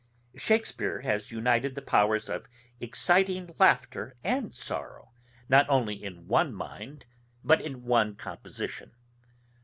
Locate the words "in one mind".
6.03-7.05